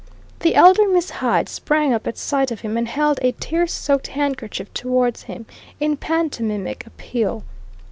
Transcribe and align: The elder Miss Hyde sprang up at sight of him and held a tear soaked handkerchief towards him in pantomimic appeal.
The 0.39 0.55
elder 0.55 0.87
Miss 0.89 1.11
Hyde 1.11 1.47
sprang 1.47 1.93
up 1.93 2.07
at 2.07 2.17
sight 2.17 2.49
of 2.49 2.61
him 2.61 2.75
and 2.75 2.87
held 2.87 3.19
a 3.21 3.33
tear 3.33 3.67
soaked 3.67 4.07
handkerchief 4.07 4.73
towards 4.73 5.21
him 5.21 5.45
in 5.79 5.95
pantomimic 5.95 6.87
appeal. 6.87 7.43